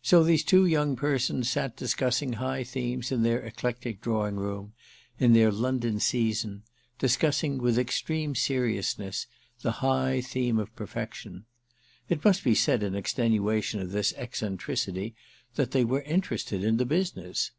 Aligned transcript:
So 0.00 0.22
these 0.24 0.42
two 0.42 0.64
young 0.64 0.96
persons 0.96 1.50
sat 1.50 1.76
discussing 1.76 2.32
high 2.32 2.64
themes 2.64 3.12
in 3.12 3.22
their 3.22 3.40
eclectic 3.44 4.00
drawing 4.00 4.36
room, 4.36 4.72
in 5.18 5.34
their 5.34 5.52
London 5.52 6.00
"season"—discussing, 6.00 7.58
with 7.58 7.78
extreme 7.78 8.34
seriousness, 8.34 9.26
the 9.60 9.84
high 9.84 10.22
theme 10.22 10.58
of 10.58 10.74
perfection. 10.74 11.44
It 12.08 12.24
must 12.24 12.42
be 12.42 12.54
said 12.54 12.82
in 12.82 12.94
extenuation 12.94 13.80
of 13.80 13.92
this 13.92 14.14
eccentricity 14.14 15.14
that 15.56 15.72
they 15.72 15.84
were 15.84 16.00
interested 16.04 16.64
in 16.64 16.78
the 16.78 16.86
business. 16.86 17.50